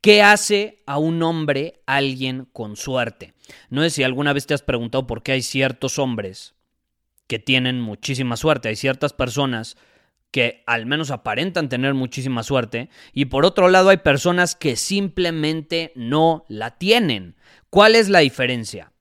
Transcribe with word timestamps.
¿Qué 0.00 0.22
hace 0.22 0.82
a 0.86 0.98
un 0.98 1.22
hombre 1.22 1.82
alguien 1.86 2.46
con 2.52 2.76
suerte? 2.76 3.34
No 3.68 3.82
sé 3.82 3.90
si 3.90 4.02
alguna 4.04 4.32
vez 4.32 4.46
te 4.46 4.54
has 4.54 4.62
preguntado 4.62 5.06
por 5.06 5.22
qué 5.22 5.32
hay 5.32 5.42
ciertos 5.42 5.98
hombres 5.98 6.54
que 7.26 7.40
tienen 7.40 7.80
muchísima 7.80 8.36
suerte. 8.36 8.68
Hay 8.68 8.76
ciertas 8.76 9.12
personas 9.12 9.76
que 10.30 10.62
al 10.66 10.86
menos 10.86 11.10
aparentan 11.10 11.68
tener 11.68 11.94
muchísima 11.94 12.42
suerte 12.42 12.90
y 13.12 13.26
por 13.26 13.44
otro 13.44 13.68
lado 13.68 13.88
hay 13.88 13.96
personas 13.98 14.54
que 14.54 14.76
simplemente 14.76 15.92
no 15.96 16.44
la 16.48 16.78
tienen. 16.78 17.34
¿Cuál 17.70 17.96
es 17.96 18.08
la 18.08 18.20
diferencia? 18.20 18.92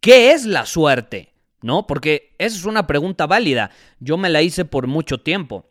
¿Qué 0.00 0.32
es 0.32 0.44
la 0.44 0.66
suerte? 0.66 1.32
¿No? 1.62 1.86
Porque 1.86 2.34
esa 2.38 2.56
es 2.56 2.64
una 2.64 2.86
pregunta 2.86 3.26
válida. 3.26 3.70
Yo 4.00 4.18
me 4.18 4.28
la 4.28 4.42
hice 4.42 4.64
por 4.64 4.86
mucho 4.86 5.18
tiempo. 5.18 5.70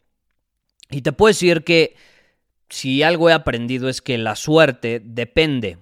Y 0.89 1.01
te 1.01 1.11
puedo 1.11 1.27
decir 1.27 1.63
que 1.63 1.95
si 2.71 3.03
algo 3.03 3.29
he 3.29 3.33
aprendido 3.33 3.89
es 3.89 4.01
que 4.01 4.17
la 4.17 4.35
suerte 4.35 5.01
depende 5.03 5.77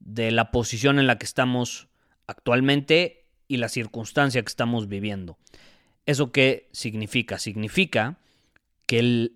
de 0.00 0.30
la 0.30 0.50
posición 0.50 0.98
en 0.98 1.06
la 1.06 1.18
que 1.18 1.24
estamos 1.24 1.88
actualmente 2.26 3.26
y 3.48 3.56
la 3.56 3.68
circunstancia 3.68 4.42
que 4.42 4.48
estamos 4.48 4.88
viviendo. 4.88 5.38
¿Eso 6.06 6.32
qué 6.32 6.68
significa? 6.72 7.38
Significa 7.38 8.18
que 8.86 9.32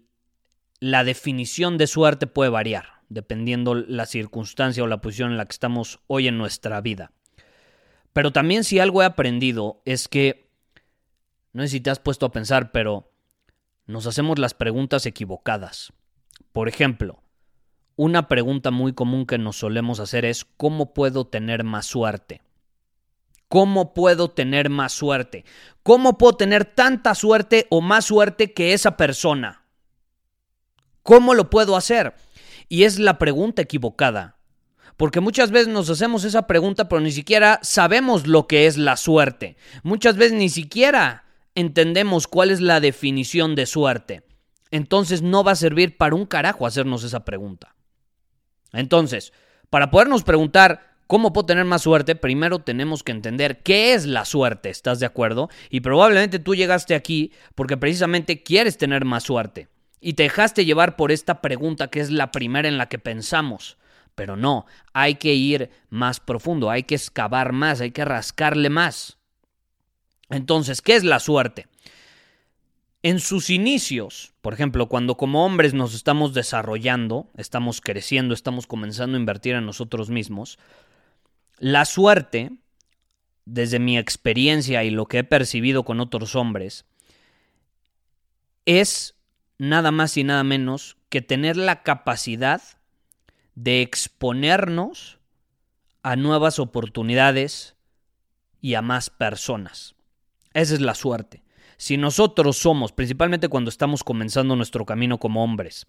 la 0.81 1.05
definición 1.05 1.79
de 1.79 1.87
suerte 1.87 2.27
puede 2.27 2.51
variar 2.51 2.99
dependiendo 3.09 3.75
la 3.75 4.07
circunstancia 4.07 4.83
o 4.83 4.87
la 4.87 5.01
posición 5.01 5.31
en 5.31 5.39
la 5.39 5.47
que 5.47 5.53
estamos 5.53 6.01
hoy 6.07 6.29
en 6.29 6.39
nuestra 6.39 6.81
vida. 6.81 7.13
Pero 8.13 8.33
también 8.33 8.65
si 8.65 8.79
algo 8.79 9.03
he 9.03 9.07
aprendido 9.07 9.81
es 9.85 10.09
que, 10.09 10.51
no 11.53 11.63
sé 11.63 11.69
si 11.69 11.81
te 11.81 11.91
has 11.91 12.01
puesto 12.01 12.27
a 12.27 12.33
pensar, 12.33 12.73
pero 12.73 13.11
nos 13.87 14.07
hacemos 14.07 14.39
las 14.39 14.55
preguntas 14.55 15.07
equivocadas. 15.07 15.93
Por 16.53 16.69
ejemplo, 16.69 17.23
una 17.97 18.29
pregunta 18.29 18.71
muy 18.71 18.93
común 18.93 19.27
que 19.27 19.39
nos 19.39 19.57
solemos 19.57 20.01
hacer 20.01 20.25
es 20.25 20.45
¿cómo 20.45 20.95
puedo 20.95 21.27
tener 21.27 21.65
más 21.65 21.87
suerte? 21.87 22.43
¿Cómo 23.49 23.95
puedo 23.95 24.31
tener 24.31 24.69
más 24.69 24.93
suerte? 24.93 25.45
¿Cómo 25.83 26.19
puedo 26.19 26.37
tener 26.37 26.65
tanta 26.65 27.15
suerte 27.15 27.67
o 27.71 27.81
más 27.81 28.05
suerte 28.05 28.53
que 28.53 28.73
esa 28.75 28.97
persona? 28.97 29.65
¿Cómo 31.03 31.33
lo 31.33 31.49
puedo 31.49 31.77
hacer? 31.77 32.15
Y 32.69 32.85
es 32.85 32.99
la 32.99 33.19
pregunta 33.19 33.63
equivocada. 33.63 34.37
Porque 34.99 35.21
muchas 35.21 35.51
veces 35.51 35.69
nos 35.69 35.89
hacemos 35.89 36.25
esa 36.25 36.47
pregunta, 36.47 36.89
pero 36.89 37.01
ni 37.01 37.13
siquiera 37.13 37.61
sabemos 37.63 38.27
lo 38.27 38.47
que 38.47 38.67
es 38.67 38.77
la 38.77 38.97
suerte. 38.97 39.57
Muchas 39.83 40.17
veces 40.17 40.37
ni 40.37 40.51
siquiera 40.51 41.25
entendemos 41.55 42.27
cuál 42.27 42.51
es 42.51 42.61
la 42.61 42.81
definición 42.81 43.55
de 43.55 43.67
suerte. 43.67 44.28
Entonces 44.71 45.23
no 45.23 45.45
va 45.45 45.53
a 45.53 45.57
servir 45.57 45.97
para 45.97 46.15
un 46.15 46.27
carajo 46.27 46.67
hacernos 46.67 47.05
esa 47.05 47.25
pregunta. 47.25 47.75
Entonces, 48.73 49.33
para 49.71 49.91
podernos 49.91 50.23
preguntar 50.23 50.89
¿Cómo 51.09 51.33
puedo 51.33 51.47
tener 51.47 51.65
más 51.65 51.83
suerte? 51.83 52.17
Primero 52.17 52.59
tenemos 52.59 53.03
que 53.03 53.13
entender 53.13 53.63
qué 53.63 53.95
es 53.95 54.05
la 54.05 54.27
suerte, 54.27 54.69
¿estás 54.69 55.01
de 55.01 55.07
acuerdo? 55.07 55.49
Y 55.71 55.81
probablemente 55.81 56.39
tú 56.39 56.55
llegaste 56.55 56.95
aquí 56.95 57.33
porque 57.55 57.79
precisamente 57.79 58.43
quieres 58.43 58.77
tener 58.77 59.07
más 59.07 59.23
suerte. 59.23 59.69
Y 60.03 60.13
te 60.13 60.25
dejaste 60.25 60.67
llevar 60.67 60.97
por 60.97 61.11
esta 61.11 61.41
pregunta 61.41 61.89
que 61.89 62.01
es 62.01 62.11
la 62.11 62.31
primera 62.31 62.69
en 62.69 62.77
la 62.77 62.91
que 62.91 62.99
pensamos. 62.99 63.79
Pero 64.15 64.37
no, 64.37 64.67
hay 64.93 65.15
que 65.15 65.33
ir 65.33 65.71
más 65.89 66.21
profundo, 66.21 66.69
hay 66.69 66.83
que 66.83 66.97
excavar 66.97 67.53
más, 67.53 67.81
hay 67.81 67.91
que 67.91 68.05
rascarle 68.05 68.69
más. 68.69 69.17
Entonces, 70.29 70.83
¿qué 70.83 70.95
es 70.95 71.05
la 71.05 71.21
suerte? 71.21 71.69
En 73.09 73.21
sus 73.21 73.49
inicios, 73.49 74.35
por 74.43 74.53
ejemplo, 74.53 74.91
cuando 74.91 75.17
como 75.17 75.47
hombres 75.47 75.73
nos 75.73 75.95
estamos 75.95 76.35
desarrollando, 76.35 77.27
estamos 77.39 77.81
creciendo, 77.81 78.35
estamos 78.35 78.67
comenzando 78.67 79.17
a 79.17 79.21
invertir 79.21 79.55
en 79.55 79.65
nosotros 79.65 80.11
mismos, 80.11 80.59
la 81.59 81.87
suerte, 81.87 82.51
desde 83.47 83.79
mi 83.79 83.97
experiencia 83.97 84.85
y 84.85 84.91
lo 84.91 85.07
que 85.07 85.21
he 85.21 85.25
percibido 85.25 85.85
con 85.85 86.01
otros 86.01 86.35
hombres, 86.35 86.85
es 88.67 89.15
nada 89.57 89.91
más 89.91 90.15
y 90.19 90.25
nada 90.25 90.45
menos 90.45 90.99
que 91.09 91.23
tener 91.23 91.57
la 91.57 91.83
capacidad 91.83 92.61
de 93.55 93.81
exponernos 93.81 95.19
a 96.03 96.15
nuevas 96.17 96.59
oportunidades 96.59 97.75
y 98.61 98.75
a 98.75 98.83
más 98.83 99.09
personas. 99.09 99.95
Esa 100.53 100.75
es 100.75 100.83
la 100.83 100.95
suerte. 100.95 101.48
Si 101.79 101.97
nosotros 101.97 102.59
somos, 102.59 102.93
principalmente 102.93 103.49
cuando 103.49 103.71
estamos 103.71 104.03
comenzando 104.03 104.57
nuestro 104.57 104.85
camino 104.85 105.19
como 105.19 105.45
hombres, 105.45 105.87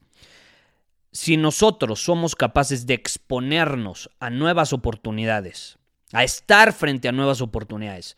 si 1.11 1.35
nosotros 1.35 2.03
somos 2.03 2.35
capaces 2.35 2.85
de 2.85 2.93
exponernos 2.93 4.11
a 4.19 4.29
nuevas 4.29 4.71
oportunidades, 4.71 5.79
a 6.13 6.23
estar 6.23 6.73
frente 6.73 7.07
a 7.07 7.11
nuevas 7.11 7.41
oportunidades 7.41 8.17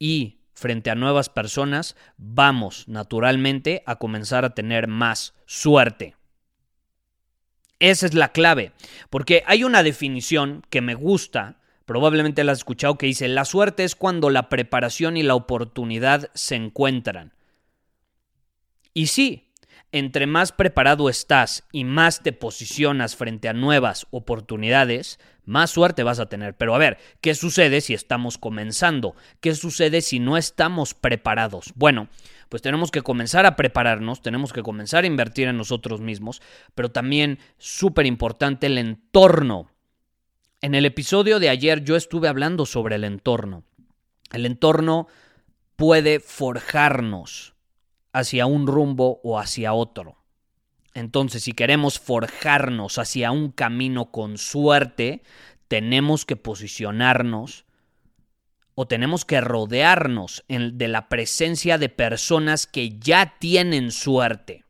y 0.00 0.40
frente 0.52 0.90
a 0.90 0.96
nuevas 0.96 1.28
personas, 1.28 1.94
vamos 2.18 2.88
naturalmente 2.88 3.84
a 3.86 3.96
comenzar 3.96 4.44
a 4.44 4.54
tener 4.54 4.88
más 4.88 5.34
suerte. 5.46 6.16
Esa 7.78 8.06
es 8.06 8.14
la 8.14 8.32
clave, 8.32 8.72
porque 9.08 9.44
hay 9.46 9.62
una 9.62 9.84
definición 9.84 10.66
que 10.70 10.80
me 10.80 10.94
gusta, 10.94 11.59
probablemente 11.90 12.44
la 12.44 12.52
has 12.52 12.58
escuchado, 12.58 12.96
que 12.96 13.06
dice, 13.06 13.26
la 13.26 13.44
suerte 13.44 13.82
es 13.82 13.96
cuando 13.96 14.30
la 14.30 14.48
preparación 14.48 15.16
y 15.16 15.24
la 15.24 15.34
oportunidad 15.34 16.30
se 16.34 16.54
encuentran. 16.54 17.32
Y 18.94 19.08
sí, 19.08 19.50
entre 19.90 20.28
más 20.28 20.52
preparado 20.52 21.08
estás 21.08 21.64
y 21.72 21.82
más 21.82 22.22
te 22.22 22.32
posicionas 22.32 23.16
frente 23.16 23.48
a 23.48 23.54
nuevas 23.54 24.06
oportunidades, 24.12 25.18
más 25.44 25.70
suerte 25.70 26.04
vas 26.04 26.20
a 26.20 26.28
tener. 26.28 26.56
Pero 26.56 26.76
a 26.76 26.78
ver, 26.78 26.96
¿qué 27.20 27.34
sucede 27.34 27.80
si 27.80 27.92
estamos 27.92 28.38
comenzando? 28.38 29.16
¿Qué 29.40 29.56
sucede 29.56 30.00
si 30.00 30.20
no 30.20 30.36
estamos 30.36 30.94
preparados? 30.94 31.72
Bueno, 31.74 32.06
pues 32.48 32.62
tenemos 32.62 32.92
que 32.92 33.02
comenzar 33.02 33.46
a 33.46 33.56
prepararnos, 33.56 34.22
tenemos 34.22 34.52
que 34.52 34.62
comenzar 34.62 35.02
a 35.02 35.08
invertir 35.08 35.48
en 35.48 35.56
nosotros 35.56 36.00
mismos, 36.00 36.40
pero 36.76 36.92
también 36.92 37.40
súper 37.58 38.06
importante 38.06 38.68
el 38.68 38.78
entorno. 38.78 39.69
En 40.62 40.74
el 40.74 40.84
episodio 40.84 41.38
de 41.38 41.48
ayer 41.48 41.84
yo 41.84 41.96
estuve 41.96 42.28
hablando 42.28 42.66
sobre 42.66 42.96
el 42.96 43.04
entorno. 43.04 43.64
El 44.30 44.44
entorno 44.44 45.06
puede 45.76 46.20
forjarnos 46.20 47.54
hacia 48.12 48.44
un 48.44 48.66
rumbo 48.66 49.20
o 49.24 49.38
hacia 49.38 49.72
otro. 49.72 50.18
Entonces, 50.92 51.44
si 51.44 51.52
queremos 51.52 51.98
forjarnos 51.98 52.98
hacia 52.98 53.30
un 53.30 53.52
camino 53.52 54.10
con 54.10 54.36
suerte, 54.36 55.22
tenemos 55.68 56.26
que 56.26 56.36
posicionarnos 56.36 57.64
o 58.74 58.86
tenemos 58.86 59.24
que 59.24 59.40
rodearnos 59.40 60.44
de 60.48 60.88
la 60.88 61.08
presencia 61.08 61.78
de 61.78 61.88
personas 61.88 62.66
que 62.66 62.98
ya 62.98 63.38
tienen 63.38 63.90
suerte. 63.90 64.64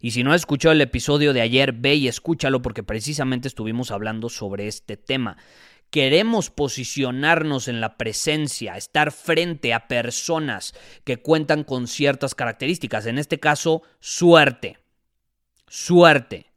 Y 0.00 0.12
si 0.12 0.22
no 0.22 0.32
has 0.32 0.42
escuchado 0.42 0.72
el 0.72 0.80
episodio 0.80 1.32
de 1.32 1.40
ayer, 1.40 1.72
ve 1.72 1.94
y 1.94 2.08
escúchalo 2.08 2.62
porque 2.62 2.82
precisamente 2.82 3.48
estuvimos 3.48 3.90
hablando 3.90 4.28
sobre 4.28 4.68
este 4.68 4.96
tema 4.96 5.36
queremos 5.94 6.50
posicionarnos 6.50 7.68
en 7.68 7.80
la 7.80 7.96
presencia, 7.96 8.76
estar 8.76 9.12
frente 9.12 9.72
a 9.72 9.86
personas 9.86 10.74
que 11.04 11.18
cuentan 11.18 11.62
con 11.62 11.86
ciertas 11.86 12.34
características, 12.34 13.06
en 13.06 13.16
este 13.16 13.38
caso, 13.38 13.82
suerte. 14.00 14.80
Suerte. 15.68 16.50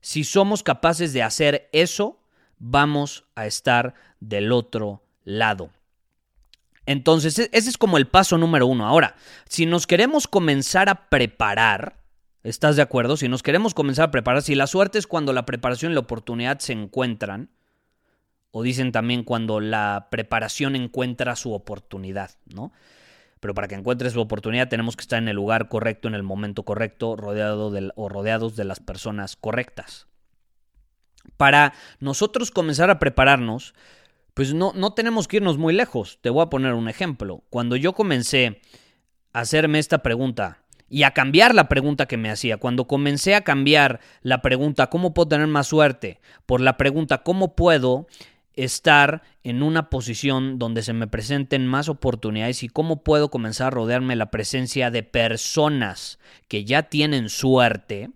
Si 0.00 0.24
somos 0.24 0.64
capaces 0.64 1.12
de 1.12 1.22
hacer 1.22 1.68
eso, 1.70 2.18
vamos 2.58 3.24
a 3.36 3.46
estar 3.46 3.94
del 4.18 4.50
otro 4.50 5.04
lado. 5.22 5.70
Entonces, 6.86 7.38
e-, 7.38 7.50
ese 7.52 7.70
es 7.70 7.78
como 7.78 7.98
el 7.98 8.08
paso 8.08 8.36
número 8.36 8.66
uno. 8.66 8.84
Ahora, 8.84 9.14
si 9.48 9.66
nos 9.66 9.86
queremos 9.86 10.26
comenzar 10.26 10.88
a 10.88 11.08
preparar, 11.08 11.98
¿estás 12.48 12.76
de 12.76 12.82
acuerdo? 12.82 13.16
Si 13.16 13.28
nos 13.28 13.42
queremos 13.42 13.74
comenzar 13.74 14.08
a 14.08 14.10
preparar, 14.10 14.42
si 14.42 14.54
la 14.54 14.66
suerte 14.66 14.98
es 14.98 15.06
cuando 15.06 15.32
la 15.32 15.46
preparación 15.46 15.92
y 15.92 15.94
la 15.94 16.00
oportunidad 16.00 16.58
se 16.60 16.72
encuentran, 16.72 17.50
o 18.50 18.62
dicen 18.62 18.92
también 18.92 19.24
cuando 19.24 19.60
la 19.60 20.08
preparación 20.10 20.76
encuentra 20.76 21.36
su 21.36 21.52
oportunidad, 21.52 22.30
¿no? 22.46 22.72
Pero 23.40 23.52
para 23.52 23.68
que 23.68 23.74
encuentre 23.74 24.10
su 24.10 24.20
oportunidad 24.20 24.68
tenemos 24.68 24.96
que 24.96 25.02
estar 25.02 25.20
en 25.20 25.28
el 25.28 25.36
lugar 25.36 25.68
correcto, 25.68 26.08
en 26.08 26.14
el 26.14 26.22
momento 26.22 26.62
correcto, 26.62 27.16
rodeado 27.16 27.72
o 27.96 28.08
rodeados 28.08 28.56
de 28.56 28.64
las 28.64 28.80
personas 28.80 29.36
correctas. 29.36 30.06
Para 31.36 31.74
nosotros 32.00 32.50
comenzar 32.50 32.88
a 32.88 32.98
prepararnos, 32.98 33.74
pues 34.32 34.54
no, 34.54 34.72
no 34.74 34.94
tenemos 34.94 35.28
que 35.28 35.38
irnos 35.38 35.58
muy 35.58 35.74
lejos. 35.74 36.18
Te 36.22 36.30
voy 36.30 36.42
a 36.42 36.50
poner 36.50 36.72
un 36.72 36.88
ejemplo. 36.88 37.42
Cuando 37.50 37.76
yo 37.76 37.92
comencé 37.92 38.62
a 39.32 39.40
hacerme 39.40 39.80
esta 39.80 39.98
pregunta 40.02 40.65
y 40.88 41.02
a 41.02 41.12
cambiar 41.12 41.54
la 41.54 41.68
pregunta 41.68 42.06
que 42.06 42.16
me 42.16 42.30
hacía, 42.30 42.58
cuando 42.58 42.86
comencé 42.86 43.34
a 43.34 43.42
cambiar 43.42 44.00
la 44.22 44.42
pregunta 44.42 44.88
¿cómo 44.88 45.14
puedo 45.14 45.28
tener 45.28 45.46
más 45.46 45.68
suerte? 45.68 46.20
por 46.46 46.60
la 46.60 46.76
pregunta 46.76 47.22
¿cómo 47.22 47.54
puedo 47.54 48.06
estar 48.56 49.22
en 49.44 49.62
una 49.62 49.90
posición 49.90 50.58
donde 50.58 50.82
se 50.82 50.94
me 50.94 51.06
presenten 51.06 51.66
más 51.66 51.88
oportunidades 51.88 52.62
y 52.62 52.68
cómo 52.68 53.02
puedo 53.02 53.30
comenzar 53.30 53.68
a 53.68 53.70
rodearme 53.70 54.16
la 54.16 54.30
presencia 54.30 54.90
de 54.90 55.02
personas 55.02 56.18
que 56.48 56.64
ya 56.64 56.84
tienen 56.84 57.28
suerte, 57.28 58.10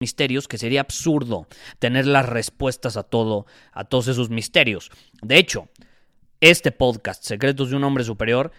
misterios 0.00 0.48
que 0.48 0.56
sería 0.56 0.80
absurdo 0.80 1.46
tener 1.78 2.06
las 2.06 2.26
respuestas 2.26 2.96
a 2.96 3.02
todo, 3.02 3.44
a 3.72 3.84
todos 3.84 4.08
esos 4.08 4.30
misterios. 4.30 4.90
De 5.20 5.36
hecho, 5.36 5.68
este 6.40 6.72
podcast, 6.72 7.22
Secretos 7.22 7.68
de 7.68 7.76
un 7.76 7.84
Hombre 7.84 8.02
Superior, 8.02 8.50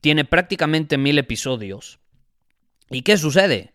tiene 0.00 0.24
prácticamente 0.24 0.98
mil 0.98 1.16
episodios. 1.18 2.00
¿Y 2.90 3.02
qué 3.02 3.16
sucede? 3.16 3.72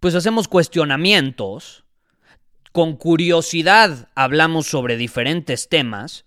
Pues 0.00 0.14
hacemos 0.14 0.48
cuestionamientos, 0.48 1.84
con 2.72 2.96
curiosidad 2.96 4.10
hablamos 4.14 4.66
sobre 4.66 4.98
diferentes 4.98 5.70
temas, 5.70 6.26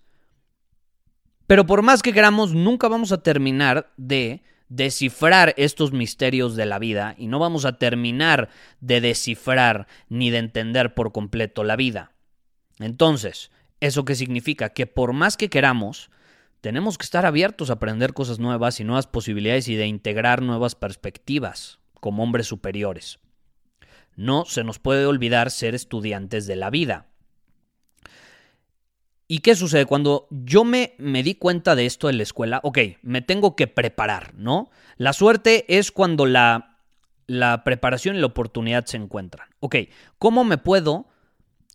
pero 1.46 1.64
por 1.64 1.82
más 1.82 2.02
que 2.02 2.12
queramos, 2.12 2.54
nunca 2.54 2.88
vamos 2.88 3.12
a 3.12 3.22
terminar 3.22 3.92
de 3.96 4.42
descifrar 4.72 5.52
estos 5.58 5.92
misterios 5.92 6.56
de 6.56 6.64
la 6.64 6.78
vida 6.78 7.14
y 7.18 7.26
no 7.26 7.38
vamos 7.38 7.66
a 7.66 7.76
terminar 7.76 8.48
de 8.80 9.02
descifrar 9.02 9.86
ni 10.08 10.30
de 10.30 10.38
entender 10.38 10.94
por 10.94 11.12
completo 11.12 11.62
la 11.62 11.76
vida. 11.76 12.12
Entonces, 12.78 13.50
¿eso 13.80 14.06
qué 14.06 14.14
significa? 14.14 14.70
Que 14.70 14.86
por 14.86 15.12
más 15.12 15.36
que 15.36 15.50
queramos, 15.50 16.10
tenemos 16.62 16.96
que 16.96 17.04
estar 17.04 17.26
abiertos 17.26 17.68
a 17.68 17.74
aprender 17.74 18.14
cosas 18.14 18.38
nuevas 18.38 18.80
y 18.80 18.84
nuevas 18.84 19.06
posibilidades 19.06 19.68
y 19.68 19.74
de 19.74 19.86
integrar 19.86 20.40
nuevas 20.40 20.74
perspectivas 20.74 21.78
como 22.00 22.22
hombres 22.22 22.46
superiores. 22.46 23.18
No 24.16 24.46
se 24.46 24.64
nos 24.64 24.78
puede 24.78 25.04
olvidar 25.04 25.50
ser 25.50 25.74
estudiantes 25.74 26.46
de 26.46 26.56
la 26.56 26.70
vida. 26.70 27.11
¿Y 29.32 29.38
qué 29.38 29.56
sucede? 29.56 29.86
Cuando 29.86 30.26
yo 30.28 30.62
me, 30.62 30.92
me 30.98 31.22
di 31.22 31.36
cuenta 31.36 31.74
de 31.74 31.86
esto 31.86 32.10
en 32.10 32.18
la 32.18 32.22
escuela, 32.22 32.60
ok, 32.64 32.78
me 33.00 33.22
tengo 33.22 33.56
que 33.56 33.66
preparar, 33.66 34.34
¿no? 34.34 34.68
La 34.98 35.14
suerte 35.14 35.64
es 35.74 35.90
cuando 35.90 36.26
la, 36.26 36.76
la 37.26 37.64
preparación 37.64 38.14
y 38.14 38.18
la 38.18 38.26
oportunidad 38.26 38.84
se 38.84 38.98
encuentran. 38.98 39.48
Ok, 39.60 39.76
¿cómo 40.18 40.44
me 40.44 40.58
puedo 40.58 41.06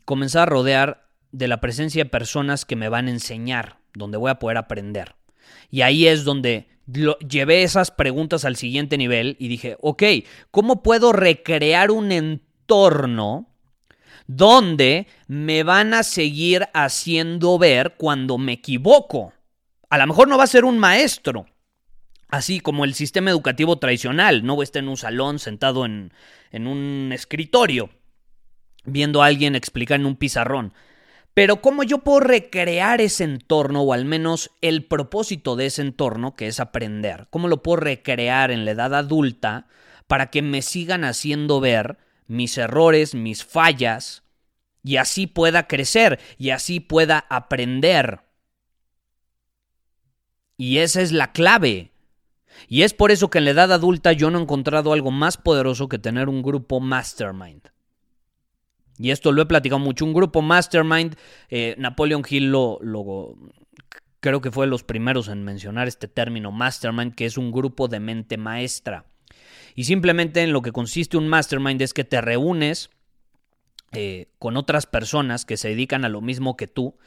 comenzar 0.06 0.44
a 0.44 0.52
rodear 0.52 1.08
de 1.32 1.48
la 1.48 1.60
presencia 1.60 2.04
de 2.04 2.10
personas 2.12 2.64
que 2.64 2.76
me 2.76 2.90
van 2.90 3.08
a 3.08 3.10
enseñar, 3.10 3.80
donde 3.96 4.18
voy 4.18 4.30
a 4.30 4.38
poder 4.38 4.58
aprender? 4.58 5.16
Y 5.72 5.82
ahí 5.82 6.06
es 6.06 6.26
donde 6.26 6.68
llevé 6.86 7.64
esas 7.64 7.90
preguntas 7.90 8.46
al 8.46 8.56
siguiente 8.56 9.00
nivel 9.00 9.36
y 9.40 9.48
dije, 9.48 9.78
ok, 9.82 10.04
¿cómo 10.52 10.84
puedo 10.84 11.12
recrear 11.12 11.90
un 11.90 12.12
entorno 12.12 13.47
donde 14.28 15.08
me 15.28 15.64
van 15.64 15.94
a 15.94 16.04
seguir 16.04 16.68
haciendo 16.74 17.58
ver 17.58 17.96
cuando 17.98 18.38
me 18.38 18.54
equivoco. 18.54 19.34
A 19.90 19.98
lo 19.98 20.06
mejor 20.06 20.28
no 20.28 20.38
va 20.38 20.44
a 20.44 20.48
ser 20.48 20.66
un 20.66 20.78
maestro, 20.78 21.46
así 22.28 22.60
como 22.60 22.84
el 22.84 22.94
sistema 22.94 23.32
educativo 23.32 23.80
tradicional, 23.80 24.46
no 24.46 24.56
voy 24.56 24.64
a 24.64 24.66
estar 24.66 24.84
en 24.84 24.90
un 24.90 24.98
salón 24.98 25.40
sentado 25.40 25.86
en, 25.86 26.14
en 26.52 26.68
un 26.68 27.12
escritorio, 27.14 27.90
viendo 28.84 29.24
a 29.24 29.28
alguien 29.28 29.56
explicar 29.56 30.00
en 30.00 30.06
un 30.06 30.18
pizarrón. 30.18 30.74
Pero 31.34 31.62
cómo 31.62 31.84
yo 31.84 32.00
puedo 32.00 32.20
recrear 32.20 33.00
ese 33.00 33.24
entorno, 33.24 33.84
o 33.84 33.94
al 33.94 34.06
menos 34.06 34.52
el 34.60 34.86
propósito 34.86 35.56
de 35.56 35.68
ese 35.68 35.84
entorno, 35.84 36.36
que 36.36 36.48
es 36.48 36.60
aprender, 36.60 37.28
cómo 37.30 37.48
lo 37.48 37.62
puedo 37.64 37.78
recrear 37.78 38.52
en 38.52 38.66
la 38.66 38.72
edad 38.72 38.94
adulta 38.94 39.68
para 40.08 40.32
que 40.32 40.42
me 40.42 40.62
sigan 40.62 41.04
haciendo 41.04 41.60
ver 41.60 41.98
mis 42.28 42.58
errores, 42.58 43.16
mis 43.16 43.44
fallas, 43.44 44.24
y 44.84 44.98
así 44.98 45.28
pueda 45.28 45.68
crecer 45.68 46.20
y 46.38 46.52
así 46.52 46.80
pueda 46.80 47.26
aprender. 47.30 48.22
Y 50.56 50.78
esa 50.78 51.02
es 51.02 51.12
la 51.12 51.32
clave. 51.34 51.92
Y 52.68 52.82
es 52.82 52.94
por 52.94 53.12
eso 53.12 53.30
que 53.30 53.38
en 53.38 53.46
la 53.46 53.52
edad 53.52 53.72
adulta 53.72 54.14
yo 54.14 54.32
no 54.32 54.40
he 54.40 54.42
encontrado 54.42 54.94
algo 54.94 55.12
más 55.12 55.38
poderoso 55.38 55.88
que 55.90 56.00
tener 56.00 56.30
un 56.30 56.42
grupo 56.42 56.80
mastermind. 56.80 57.70
Y 58.98 59.12
esto 59.12 59.32
lo 59.32 59.42
he 59.42 59.46
platicado 59.46 59.80
mucho. 59.80 60.06
Un 60.06 60.14
grupo 60.14 60.42
mastermind, 60.42 61.16
eh, 61.50 61.76
Napoleon 61.78 62.24
Hill 62.28 62.50
lo, 62.50 62.80
lo, 62.82 63.36
creo 64.20 64.42
que 64.42 64.52
fue 64.52 64.66
de 64.66 64.72
los 64.72 64.84
primeros 64.84 65.28
en 65.28 65.44
mencionar 65.44 65.88
este 65.88 66.08
término 66.08 66.52
mastermind, 66.52 67.14
que 67.14 67.26
es 67.26 67.38
un 67.38 67.52
grupo 67.52 67.88
de 67.88 68.00
mente 68.00 68.38
maestra. 68.38 69.06
Y 69.78 69.84
simplemente 69.84 70.42
en 70.42 70.54
lo 70.54 70.64
que 70.64 70.72
consiste 70.72 71.18
un 71.18 71.28
mastermind 71.28 71.80
es 71.84 71.94
que 71.94 72.04
te 72.04 72.20
reúnes 72.20 72.90
eh, 73.92 74.26
con 74.40 74.58
otras 74.58 74.88
personas 74.88 75.46
que 75.46 75.56
se 75.56 75.70
dedican 75.70 76.04
a 76.04 76.10
lo 76.10 76.20
mismo 76.20 76.58
que 76.58 76.66
tú, 76.66 76.98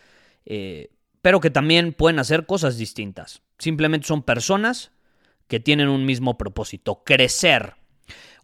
eh, 0.47 0.93
pero 1.21 1.41
que 1.41 1.51
también 1.51 1.93
pueden 1.93 2.21
hacer 2.21 2.47
cosas 2.47 2.79
distintas. 2.79 3.43
Simplemente 3.59 4.07
son 4.07 4.23
personas 4.23 4.93
que 5.49 5.59
tienen 5.59 5.89
un 5.89 6.07
mismo 6.07 6.39
propósito, 6.39 7.03
crecer 7.03 7.75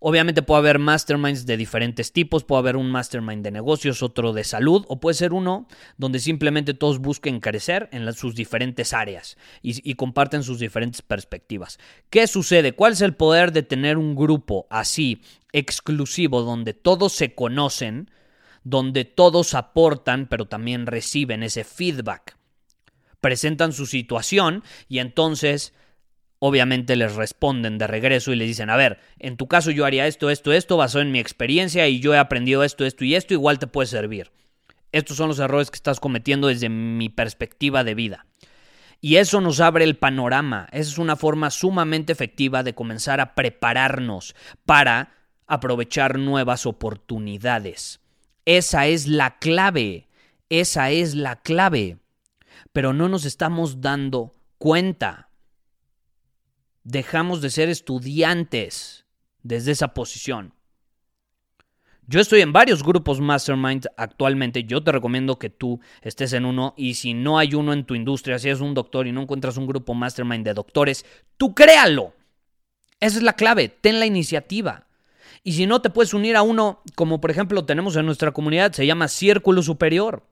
Obviamente 0.00 0.42
puede 0.42 0.58
haber 0.58 0.78
masterminds 0.78 1.46
de 1.46 1.56
diferentes 1.56 2.12
tipos, 2.12 2.44
puede 2.44 2.60
haber 2.60 2.76
un 2.76 2.90
mastermind 2.90 3.42
de 3.42 3.50
negocios, 3.50 4.02
otro 4.02 4.32
de 4.32 4.44
salud, 4.44 4.84
o 4.88 5.00
puede 5.00 5.14
ser 5.14 5.32
uno 5.32 5.66
donde 5.96 6.18
simplemente 6.18 6.74
todos 6.74 6.98
busquen 6.98 7.40
crecer 7.40 7.88
en 7.92 8.12
sus 8.12 8.34
diferentes 8.34 8.92
áreas 8.92 9.36
y, 9.62 9.94
comparten 9.94 10.42
sus 10.42 10.58
diferentes 10.58 11.02
perspectivas. 11.02 11.78
¿Qué 12.10 12.26
sucede? 12.26 12.72
¿Cuál 12.72 12.92
es 12.92 13.00
el 13.00 13.14
poder 13.14 13.52
de 13.52 13.62
tener 13.62 13.96
un 13.96 14.14
grupo 14.14 14.66
así, 14.70 15.22
exclusivo, 15.52 16.42
donde 16.42 16.74
todos 16.74 17.12
se 17.12 17.34
conocen, 17.34 18.10
donde 18.62 19.04
todos 19.04 19.54
aportan, 19.54 20.26
pero 20.28 20.46
también 20.46 20.86
reciben 20.86 21.42
ese 21.42 21.64
feedback? 21.64 22.36
Presentan 23.20 23.72
su 23.72 23.86
situación 23.86 24.62
y 24.88 24.98
entonces 24.98 25.72
obviamente 26.38 26.96
les 26.96 27.14
responden 27.14 27.78
de 27.78 27.86
regreso 27.86 28.32
y 28.32 28.36
les 28.36 28.48
dicen, 28.48 28.70
a 28.70 28.76
ver, 28.76 28.98
en 29.18 29.36
tu 29.36 29.48
caso 29.48 29.70
yo 29.70 29.84
haría 29.84 30.06
esto, 30.06 30.30
esto, 30.30 30.52
esto, 30.52 30.76
basado 30.76 31.02
en 31.02 31.12
mi 31.12 31.18
experiencia 31.18 31.88
y 31.88 32.00
yo 32.00 32.14
he 32.14 32.18
aprendido 32.18 32.64
esto, 32.64 32.84
esto 32.84 33.04
y 33.04 33.14
esto, 33.14 33.34
igual 33.34 33.58
te 33.58 33.66
puede 33.66 33.86
servir. 33.86 34.30
Estos 34.92 35.16
son 35.16 35.28
los 35.28 35.38
errores 35.38 35.70
que 35.70 35.76
estás 35.76 36.00
cometiendo 36.00 36.48
desde 36.48 36.68
mi 36.68 37.08
perspectiva 37.08 37.84
de 37.84 37.94
vida. 37.94 38.26
Y 39.00 39.16
eso 39.16 39.40
nos 39.40 39.60
abre 39.60 39.84
el 39.84 39.96
panorama. 39.96 40.68
Esa 40.72 40.90
es 40.90 40.98
una 40.98 41.16
forma 41.16 41.50
sumamente 41.50 42.12
efectiva 42.12 42.62
de 42.62 42.74
comenzar 42.74 43.20
a 43.20 43.34
prepararnos 43.34 44.34
para 44.64 45.12
aprovechar 45.46 46.18
nuevas 46.18 46.66
oportunidades. 46.66 48.00
Esa 48.46 48.86
es 48.86 49.06
la 49.06 49.38
clave. 49.38 50.08
Esa 50.48 50.90
es 50.90 51.14
la 51.14 51.36
clave. 51.42 51.98
Pero 52.72 52.92
no 52.92 53.08
nos 53.08 53.24
estamos 53.24 53.80
dando 53.80 54.34
cuenta 54.58 55.25
dejamos 56.86 57.40
de 57.40 57.50
ser 57.50 57.68
estudiantes 57.68 59.06
desde 59.42 59.72
esa 59.72 59.88
posición. 59.88 60.54
Yo 62.06 62.20
estoy 62.20 62.40
en 62.42 62.52
varios 62.52 62.84
grupos 62.84 63.20
mastermind 63.20 63.88
actualmente. 63.96 64.62
Yo 64.62 64.84
te 64.84 64.92
recomiendo 64.92 65.40
que 65.40 65.50
tú 65.50 65.80
estés 66.02 66.32
en 66.32 66.44
uno. 66.44 66.74
Y 66.76 66.94
si 66.94 67.14
no 67.14 67.38
hay 67.38 67.54
uno 67.54 67.72
en 67.72 67.84
tu 67.84 67.96
industria, 67.96 68.38
si 68.38 68.48
eres 68.48 68.60
un 68.60 68.74
doctor 68.74 69.08
y 69.08 69.12
no 69.12 69.22
encuentras 69.22 69.56
un 69.56 69.66
grupo 69.66 69.94
mastermind 69.94 70.44
de 70.44 70.54
doctores, 70.54 71.04
tú 71.36 71.54
créalo. 71.54 72.14
Esa 73.00 73.16
es 73.16 73.22
la 73.24 73.32
clave. 73.32 73.68
Ten 73.68 73.98
la 73.98 74.06
iniciativa. 74.06 74.86
Y 75.42 75.54
si 75.54 75.66
no 75.66 75.82
te 75.82 75.90
puedes 75.90 76.14
unir 76.14 76.36
a 76.36 76.42
uno, 76.42 76.82
como 76.94 77.20
por 77.20 77.32
ejemplo 77.32 77.64
tenemos 77.64 77.96
en 77.96 78.06
nuestra 78.06 78.30
comunidad, 78.30 78.72
se 78.72 78.86
llama 78.86 79.08
Círculo 79.08 79.60
Superior. 79.64 80.24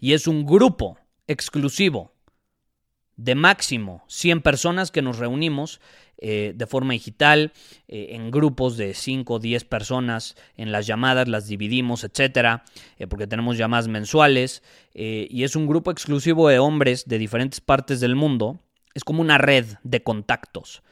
Y 0.00 0.14
es 0.14 0.26
un 0.26 0.46
grupo 0.46 0.98
exclusivo 1.26 2.14
de 3.18 3.34
máximo 3.34 4.04
100 4.06 4.40
personas 4.40 4.90
que 4.90 5.02
nos 5.02 5.18
reunimos 5.18 5.80
eh, 6.20 6.52
de 6.56 6.66
forma 6.66 6.94
digital, 6.94 7.52
eh, 7.86 8.08
en 8.10 8.30
grupos 8.30 8.76
de 8.76 8.94
5 8.94 9.34
o 9.34 9.38
10 9.38 9.64
personas, 9.64 10.34
en 10.56 10.72
las 10.72 10.86
llamadas 10.86 11.28
las 11.28 11.46
dividimos, 11.46 12.02
etcétera, 12.02 12.64
eh, 12.96 13.06
porque 13.06 13.28
tenemos 13.28 13.56
llamadas 13.56 13.86
mensuales, 13.86 14.62
y 14.94 15.44
es 15.44 15.54
un 15.54 15.68
grupo 15.68 15.92
exclusivo 15.92 16.48
de 16.48 16.58
hombres 16.58 17.06
de 17.06 17.18
diferentes 17.18 17.60
partes 17.60 18.00
del 18.00 18.16
mundo. 18.16 18.58
Es 18.94 19.04
como 19.04 19.20
una 19.20 19.38
red 19.38 19.64
de 19.84 20.02
contactos 20.02 20.82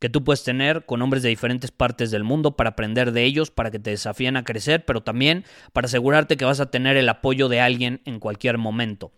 que 0.00 0.10
tú 0.10 0.22
puedes 0.22 0.44
tener 0.44 0.84
con 0.84 1.00
hombres 1.00 1.22
de 1.22 1.30
diferentes 1.30 1.70
partes 1.70 2.10
del 2.10 2.24
mundo 2.24 2.56
para 2.58 2.70
aprender 2.70 3.12
de 3.12 3.24
ellos, 3.24 3.50
para 3.50 3.70
que 3.70 3.78
te 3.78 3.88
desafíen 3.88 4.36
a 4.36 4.44
crecer, 4.44 4.84
pero 4.84 5.02
también 5.02 5.44
para 5.72 5.86
asegurarte 5.86 6.36
que 6.36 6.44
vas 6.44 6.60
a 6.60 6.70
tener 6.70 6.98
el 6.98 7.08
apoyo 7.08 7.48
de 7.48 7.62
alguien 7.62 8.02
en 8.04 8.20
cualquier 8.20 8.58
momento. 8.58 9.12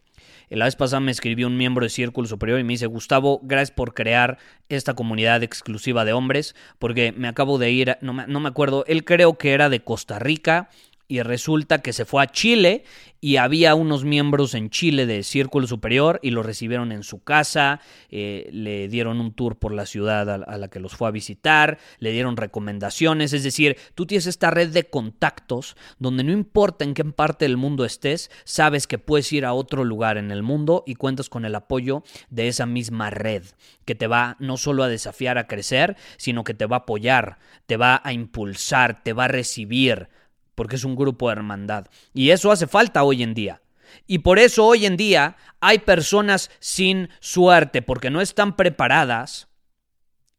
La 0.49 0.65
vez 0.67 0.77
pasada 0.77 1.01
me 1.01 1.11
escribió 1.11 1.47
un 1.47 1.57
miembro 1.57 1.85
de 1.85 1.91
Círculo 1.91 2.29
Superior 2.29 2.61
y 2.61 2.65
me 2.65 2.75
dice, 2.75 2.87
Gustavo, 2.87 3.41
gracias 3.43 3.71
por 3.71 3.95
crear 3.95 4.39
esta 4.69 4.95
comunidad 4.95 5.43
exclusiva 5.43 6.05
de 6.05 6.13
hombres, 6.13 6.55
porque 6.79 7.13
me 7.13 7.29
acabo 7.29 7.59
de 7.59 7.71
ir, 7.71 7.99
no 8.01 8.13
me, 8.13 8.27
no 8.27 8.41
me 8.41 8.49
acuerdo, 8.49 8.85
él 8.87 9.05
creo 9.05 9.39
que 9.39 9.53
era 9.53 9.69
de 9.69 9.81
Costa 9.81 10.19
Rica 10.19 10.71
y 11.09 11.23
resulta 11.23 11.79
que 11.79 11.93
se 11.93 12.05
fue 12.05 12.23
a 12.23 12.27
Chile 12.27 12.85
y 13.21 13.37
había 13.37 13.75
unos 13.75 14.05
miembros 14.05 14.55
en 14.55 14.71
Chile 14.71 15.07
de 15.07 15.23
Círculo 15.23 15.67
Superior 15.67 16.21
y 16.23 16.31
lo 16.31 16.43
recibieron 16.43 16.93
en 16.93 17.03
su 17.03 17.23
casa, 17.23 17.81
eh, 18.11 18.49
le 18.53 18.89
dieron 18.89 19.21
un 19.21 19.33
tour 19.33 19.59
por 19.59 19.73
la 19.73 19.87
ciudad 19.87 20.29
a, 20.31 20.59
la 20.59 20.69
que 20.69 20.81
los 20.81 20.95
fue 20.95 21.09
a 21.09 21.13
visitar, 21.13 21.79
le 21.99 22.13
dieron 22.13 22.37
recomendaciones, 22.37 23.33
es 23.33 23.43
decir, 23.43 23.77
tú 23.95 24.07
tienes 24.07 24.27
esta 24.27 24.51
red 24.51 24.69
de 24.71 24.85
contactos 24.85 25.77
donde 25.99 26.25
no 26.25 26.33
importa 26.33 26.85
en 26.85 26.95
qué 26.95 27.05
parte 27.05 27.45
del 27.45 27.57
mundo 27.57 27.85
estés, 27.85 28.31
sabes 28.45 28.87
que 28.87 28.99
puedes 28.99 29.33
ir 29.33 29.45
a 29.45 29.55
otro 29.55 29.85
lugar 29.85 30.19
en 30.19 30.31
el 30.31 30.43
mundo 30.43 30.85
y 30.87 30.97
cuentas 30.97 31.29
con 31.29 31.45
el 31.45 31.55
apoyo 31.55 32.03
de 32.31 32.49
esa 32.49 32.67
misma 32.67 33.11
red 33.11 33.45
que 33.85 33.95
te 33.95 34.09
va 34.09 34.37
no 34.41 34.57
solo 34.57 34.83
a 34.83 34.89
desafiar 34.89 35.39
a 35.39 35.47
crecer, 35.47 35.97
sino 36.17 36.45
que 36.45 36.55
te 36.55 36.67
va 36.67 36.77
a 36.77 36.81
apoyar, 36.81 37.39
te 37.67 37.77
va 37.77 38.01
a 38.05 38.13
impulsar, 38.13 39.03
te 39.03 39.13
va 39.13 39.25
a 39.25 39.29
recibir 39.29 40.09
porque 40.57 40.75
es 40.75 40.83
un 40.83 40.97
grupo 40.97 41.29
de 41.29 41.35
hermandad. 41.35 41.87
Y 42.13 42.31
eso 42.31 42.51
hace 42.51 42.67
falta 42.67 43.05
hoy 43.05 43.23
en 43.23 43.35
día. 43.35 43.63
Y 44.09 44.19
por 44.19 44.41
eso 44.41 44.67
hoy 44.67 44.87
en 44.87 44.97
día 44.97 45.37
hay 45.61 45.79
personas 45.79 46.51
sin 46.59 47.09
suerte, 47.21 47.83
porque 47.83 48.11
no 48.11 48.21
están 48.21 48.57
preparadas 48.57 49.47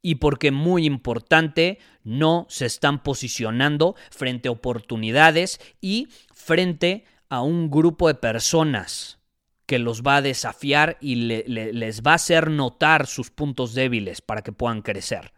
y 0.01 0.15
porque, 0.15 0.51
muy 0.51 0.85
importante, 0.85 1.79
no 2.03 2.45
se 2.49 2.65
están 2.65 3.03
posicionando 3.03 3.95
frente 4.11 4.47
a 4.47 4.51
oportunidades 4.51 5.59
y 5.81 6.09
frente 6.33 7.05
a 7.29 7.41
un 7.41 7.69
grupo 7.69 8.07
de 8.07 8.15
personas 8.15 9.19
que 9.65 9.79
los 9.79 10.01
va 10.01 10.17
a 10.17 10.21
desafiar 10.21 10.97
y 11.01 11.15
les 11.15 12.01
va 12.01 12.11
a 12.11 12.15
hacer 12.15 12.49
notar 12.49 13.05
sus 13.05 13.31
puntos 13.31 13.73
débiles 13.73 14.21
para 14.21 14.41
que 14.41 14.53
puedan 14.53 14.81
crecer. 14.81 15.33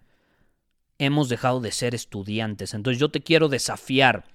Hemos 0.99 1.29
dejado 1.29 1.61
de 1.61 1.71
ser 1.71 1.95
estudiantes, 1.95 2.75
entonces 2.75 2.99
yo 2.99 3.09
te 3.09 3.21
quiero 3.21 3.49
desafiar 3.49 4.25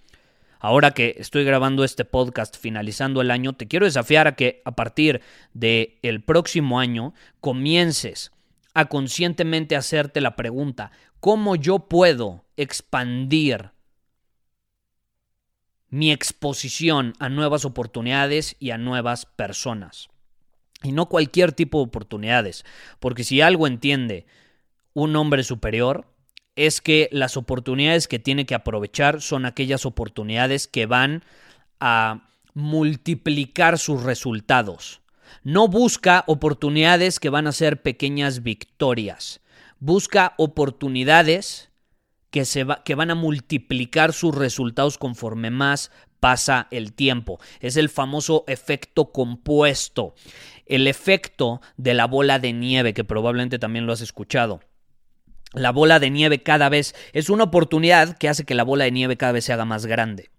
ahora 0.65 0.93
que 0.93 1.17
estoy 1.19 1.45
grabando 1.45 1.85
este 1.85 2.07
podcast 2.07 2.57
finalizando 2.57 3.21
el 3.21 3.31
año, 3.31 3.53
te 3.53 3.69
quiero 3.69 3.85
desafiar 3.85 4.27
a 4.27 4.35
que 4.35 4.63
a 4.65 4.75
partir 4.75 5.21
del 5.53 5.99
el 6.01 6.23
próximo 6.23 6.81
año 6.81 7.13
comiences 7.43 8.33
a 8.73 8.87
conscientemente 8.87 9.77
hacerte 9.77 10.23
la 10.23 10.37
pregunta, 10.37 10.91
¿cómo 11.21 11.55
yo 11.55 11.81
puedo 11.81 12.47
expandir 12.57 13.73
mi 15.91 16.11
exposición 16.11 17.13
a 17.19 17.29
nuevas 17.29 17.67
oportunidades 17.67 18.57
y 18.59 18.71
a 18.71 18.79
nuevas 18.79 19.27
personas? 19.27 20.09
Y 20.83 20.93
no 20.93 21.11
cualquier 21.11 21.53
tipo 21.53 21.77
de 21.77 21.85
oportunidades, 21.85 22.65
porque 23.01 23.23
si 23.23 23.43
algo 23.43 23.67
entiende 23.67 24.25
un 24.95 25.15
hombre 25.15 25.45
superior, 25.45 26.07
es 26.57 26.81
que 26.81 27.09
las 27.13 27.37
oportunidades 27.37 28.09
que 28.09 28.19
tiene 28.19 28.47
que 28.47 28.55
aprovechar 28.55 29.21
son 29.21 29.47
aquellas 29.47 29.87
oportunidades 29.87 30.69
que 30.69 30.87
van 30.87 31.25
a 31.81 32.29
multiplicar 32.55 33.79
sus 33.79 34.03
resultados. 34.03 35.01
No 35.43 35.69
busca 35.69 36.25
oportunidades 36.27 37.19
que 37.19 37.31
van 37.31 37.47
a 37.47 37.53
ser 37.53 37.83
pequeñas 37.83 38.43
victorias. 38.43 39.41
Busca 39.81 40.35
oportunidades 40.39 41.71
que, 42.31 42.45
se 42.45 42.65
que 42.85 42.95
van 42.95 43.11
a 43.11 43.17
multiplicar 43.17 44.13
sus 44.13 44.35
resultados 44.35 44.97
conforme 44.97 45.51
más 45.51 45.91
pasa 46.21 46.69
el 46.71 46.93
tiempo. 46.93 47.41
Es 47.61 47.77
el 47.77 47.89
famoso 47.89 48.45
efecto 48.47 49.13
compuesto. 49.13 50.15
El 50.67 50.87
efecto 50.87 51.61
de 51.77 51.95
la 51.95 52.07
bola 52.07 52.39
de 52.39 52.53
nieve, 52.53 52.95
que 52.95 53.05
probablemente 53.05 53.59
también 53.59 53.87
lo 53.87 53.93
has 53.93 54.01
escuchado 54.01 54.61
la 55.55 55.71
bola 55.71 56.01
de 56.01 56.11
nieve 56.11 56.43
cada 56.43 56.69
vez 56.69 56.95
es 57.13 57.31
una 57.31 57.45
oportunidad 57.45 58.17
que 58.19 58.29
hace 58.29 58.45
que 58.45 58.55
la 58.55 58.65
bola 58.65 58.85
de 58.85 58.93
nieve 58.93 59.17
cada 59.17 59.33
vez 59.33 59.45
se 59.45 59.53
haga 59.53 59.65
más 59.65 59.87
grande. 59.87 60.31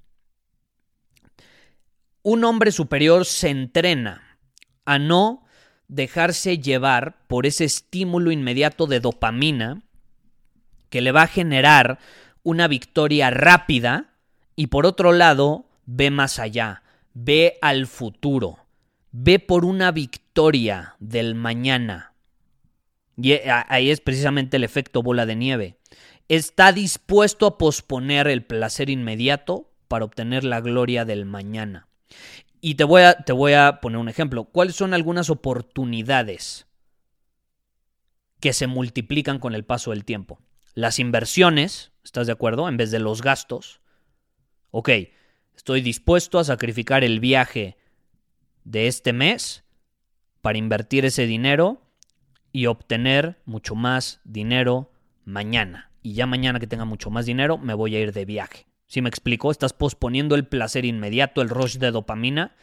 Un 2.22 2.44
hombre 2.44 2.72
superior 2.72 3.26
se 3.26 3.50
entrena 3.50 4.40
a 4.84 5.00
no 5.00 5.46
dejarse 5.88 6.58
llevar 6.58 7.18
por 7.28 7.46
ese 7.46 7.66
estímulo 7.66 8.32
inmediato 8.32 8.88
de 8.88 9.00
dopamina 9.00 9.84
que 10.90 11.02
le 11.02 11.12
va 11.12 11.24
a 11.24 11.28
generar 11.28 12.00
una 12.44 12.68
victoria 12.68 13.30
rápida 13.30 14.14
y 14.56 14.68
por 14.68 14.86
otro 14.86 15.12
lado 15.12 15.68
ve 15.86 16.10
más 16.10 16.40
allá, 16.40 16.84
ve 17.14 17.58
al 17.62 17.88
futuro, 17.88 18.60
ve 19.12 19.40
por 19.40 19.66
una 19.66 19.92
victoria 19.92 20.96
del 21.00 21.36
mañana, 21.36 22.14
y 23.18 23.34
eh, 23.34 23.44
ahí 23.68 23.90
es 23.90 24.02
precisamente 24.02 24.58
el 24.58 24.64
efecto 24.64 25.02
bola 25.02 25.26
de 25.26 25.36
nieve. 25.36 25.78
Está 26.28 26.72
dispuesto 26.72 27.46
a 27.46 27.58
posponer 27.58 28.28
el 28.28 28.44
placer 28.44 28.90
inmediato 28.90 29.72
para 29.88 30.06
obtener 30.06 30.44
la 30.44 30.62
gloria 30.62 31.06
del 31.06 31.26
mañana. 31.26 31.88
Y 32.62 32.76
te 32.76 32.84
voy 32.84 33.04
a, 33.04 33.14
te 33.14 33.32
voy 33.32 33.54
a 33.54 33.80
poner 33.80 34.00
un 34.00 34.10
ejemplo. 34.10 34.46
¿Cuáles 34.46 34.76
son 34.76 34.94
algunas 34.94 35.30
oportunidades 35.30 36.68
que 38.40 38.54
se 38.54 38.68
multiplican 38.68 39.40
con 39.40 39.54
el 39.54 39.66
paso 39.66 39.92
del 39.92 40.04
tiempo? 40.04 40.40
Las 40.74 41.00
inversiones, 41.00 41.92
¿estás 42.04 42.28
de 42.28 42.34
acuerdo? 42.34 42.68
En 42.68 42.78
vez 42.78 42.92
de 42.92 43.00
los 43.00 43.22
gastos. 43.22 43.82
Ok, 44.72 44.90
estoy 45.56 45.82
dispuesto 45.82 46.40
a 46.40 46.44
sacrificar 46.44 47.04
el 47.04 47.20
viaje 47.20 47.78
de 48.64 48.88
este 48.88 49.14
mes 49.14 49.64
para 50.42 50.58
invertir 50.58 51.06
ese 51.06 51.28
dinero 51.28 51.85
y 52.56 52.68
obtener 52.68 53.38
mucho 53.44 53.76
más 53.76 54.22
dinero 54.24 54.90
mañana. 55.26 55.92
Y 56.02 56.14
ya 56.14 56.26
mañana 56.26 56.58
que 56.58 56.68
tenga 56.68 56.86
mucho 56.86 57.10
más 57.10 57.26
dinero 57.26 57.58
me 57.58 57.74
voy 57.74 57.98
a 57.98 58.00
ir 58.00 58.14
de 58.14 58.24
viaje. 58.24 58.66
¿Sí 58.88 59.02
me 59.02 59.10
explico? 59.10 59.52
Estás 59.52 59.74
posponiendo 59.74 60.36
el 60.36 60.48
placer 60.48 60.86
inmediato, 60.86 61.42
el 61.42 61.50
rush 61.50 61.80
de 61.80 61.92
dopamina, 61.92 62.56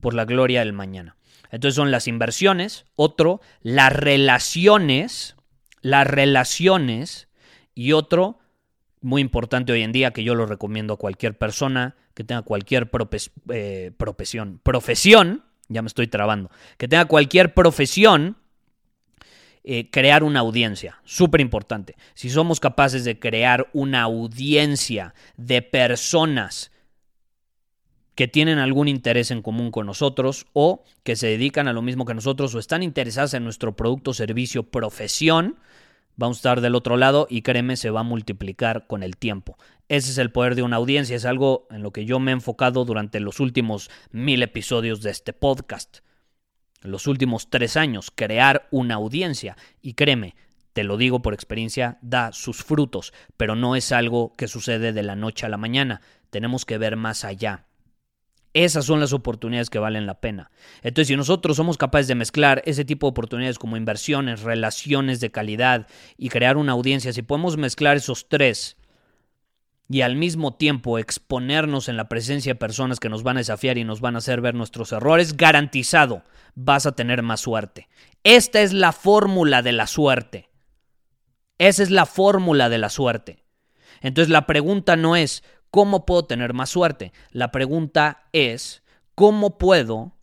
por 0.00 0.14
la 0.14 0.24
gloria 0.24 0.60
del 0.60 0.72
mañana. 0.72 1.16
Entonces 1.50 1.74
son 1.74 1.90
las 1.90 2.08
inversiones, 2.08 2.86
otro, 2.96 3.42
las 3.60 3.92
relaciones, 3.92 5.36
las 5.82 6.06
relaciones 6.06 7.28
y 7.74 7.92
otro, 7.92 8.38
muy 9.02 9.20
importante 9.20 9.72
hoy 9.72 9.82
en 9.82 9.92
día, 9.92 10.12
que 10.12 10.24
yo 10.24 10.34
lo 10.34 10.46
recomiendo 10.46 10.94
a 10.94 10.98
cualquier 10.98 11.36
persona 11.36 11.96
que 12.14 12.24
tenga 12.24 12.40
cualquier 12.40 12.90
eh, 13.50 13.92
profesión, 13.94 14.58
profesión, 14.62 15.44
ya 15.68 15.82
me 15.82 15.88
estoy 15.88 16.06
trabando, 16.06 16.50
que 16.78 16.88
tenga 16.88 17.04
cualquier 17.04 17.52
profesión, 17.52 18.38
eh, 19.64 19.90
crear 19.90 20.24
una 20.24 20.40
audiencia, 20.40 21.00
súper 21.04 21.40
importante. 21.40 21.96
Si 22.14 22.30
somos 22.30 22.58
capaces 22.58 23.04
de 23.04 23.20
crear 23.20 23.68
una 23.72 24.02
audiencia 24.02 25.14
de 25.36 25.62
personas 25.62 26.72
que 28.16 28.26
tienen 28.26 28.58
algún 28.58 28.88
interés 28.88 29.30
en 29.30 29.40
común 29.40 29.70
con 29.70 29.86
nosotros 29.86 30.46
o 30.52 30.82
que 31.04 31.14
se 31.14 31.28
dedican 31.28 31.68
a 31.68 31.72
lo 31.72 31.80
mismo 31.80 32.04
que 32.04 32.14
nosotros 32.14 32.54
o 32.54 32.58
están 32.58 32.82
interesadas 32.82 33.34
en 33.34 33.44
nuestro 33.44 33.76
producto, 33.76 34.12
servicio, 34.12 34.64
profesión, 34.64 35.56
vamos 36.16 36.38
a 36.38 36.40
estar 36.40 36.60
del 36.60 36.74
otro 36.74 36.96
lado 36.96 37.28
y 37.30 37.42
créeme, 37.42 37.76
se 37.76 37.90
va 37.90 38.00
a 38.00 38.04
multiplicar 38.04 38.88
con 38.88 39.04
el 39.04 39.16
tiempo. 39.16 39.58
Ese 39.88 40.10
es 40.10 40.18
el 40.18 40.32
poder 40.32 40.56
de 40.56 40.62
una 40.62 40.76
audiencia, 40.76 41.14
es 41.14 41.24
algo 41.24 41.68
en 41.70 41.82
lo 41.82 41.92
que 41.92 42.04
yo 42.04 42.18
me 42.18 42.32
he 42.32 42.34
enfocado 42.34 42.84
durante 42.84 43.20
los 43.20 43.38
últimos 43.38 43.90
mil 44.10 44.42
episodios 44.42 45.02
de 45.02 45.10
este 45.10 45.32
podcast 45.32 46.00
los 46.82 47.06
últimos 47.06 47.50
tres 47.50 47.76
años, 47.76 48.12
crear 48.14 48.68
una 48.70 48.94
audiencia. 48.94 49.56
Y 49.80 49.94
créeme, 49.94 50.34
te 50.72 50.84
lo 50.84 50.96
digo 50.96 51.22
por 51.22 51.34
experiencia, 51.34 51.98
da 52.02 52.32
sus 52.32 52.64
frutos, 52.64 53.12
pero 53.36 53.56
no 53.56 53.76
es 53.76 53.92
algo 53.92 54.34
que 54.36 54.48
sucede 54.48 54.92
de 54.92 55.02
la 55.02 55.16
noche 55.16 55.46
a 55.46 55.48
la 55.48 55.56
mañana. 55.56 56.00
Tenemos 56.30 56.64
que 56.64 56.78
ver 56.78 56.96
más 56.96 57.24
allá. 57.24 57.66
Esas 58.54 58.84
son 58.84 59.00
las 59.00 59.14
oportunidades 59.14 59.70
que 59.70 59.78
valen 59.78 60.06
la 60.06 60.20
pena. 60.20 60.50
Entonces, 60.82 61.08
si 61.08 61.16
nosotros 61.16 61.56
somos 61.56 61.78
capaces 61.78 62.06
de 62.08 62.14
mezclar 62.14 62.62
ese 62.66 62.84
tipo 62.84 63.06
de 63.06 63.10
oportunidades 63.10 63.58
como 63.58 63.78
inversiones, 63.78 64.42
relaciones 64.42 65.20
de 65.20 65.30
calidad 65.30 65.86
y 66.18 66.28
crear 66.28 66.58
una 66.58 66.72
audiencia, 66.72 67.14
si 67.14 67.22
podemos 67.22 67.56
mezclar 67.56 67.96
esos 67.96 68.28
tres 68.28 68.76
y 69.92 70.00
al 70.00 70.16
mismo 70.16 70.54
tiempo 70.54 70.98
exponernos 70.98 71.90
en 71.90 71.98
la 71.98 72.08
presencia 72.08 72.54
de 72.54 72.58
personas 72.58 72.98
que 72.98 73.10
nos 73.10 73.22
van 73.22 73.36
a 73.36 73.40
desafiar 73.40 73.76
y 73.76 73.84
nos 73.84 74.00
van 74.00 74.14
a 74.14 74.18
hacer 74.18 74.40
ver 74.40 74.54
nuestros 74.54 74.90
errores, 74.90 75.36
garantizado 75.36 76.22
vas 76.54 76.86
a 76.86 76.92
tener 76.92 77.22
más 77.22 77.40
suerte. 77.40 77.88
Esta 78.24 78.62
es 78.62 78.72
la 78.72 78.92
fórmula 78.92 79.60
de 79.60 79.72
la 79.72 79.86
suerte. 79.86 80.48
Esa 81.58 81.82
es 81.82 81.90
la 81.90 82.06
fórmula 82.06 82.70
de 82.70 82.78
la 82.78 82.88
suerte. 82.88 83.44
Entonces 84.00 84.30
la 84.30 84.46
pregunta 84.46 84.96
no 84.96 85.14
es 85.14 85.44
¿cómo 85.70 86.06
puedo 86.06 86.24
tener 86.24 86.54
más 86.54 86.70
suerte? 86.70 87.12
La 87.30 87.52
pregunta 87.52 88.24
es 88.32 88.82
¿cómo 89.14 89.58
puedo 89.58 90.16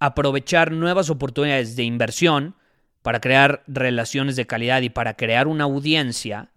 aprovechar 0.00 0.72
nuevas 0.72 1.10
oportunidades 1.10 1.76
de 1.76 1.84
inversión 1.84 2.56
para 3.02 3.20
crear 3.20 3.62
relaciones 3.68 4.34
de 4.34 4.48
calidad 4.48 4.82
y 4.82 4.90
para 4.90 5.14
crear 5.14 5.46
una 5.46 5.62
audiencia 5.62 6.50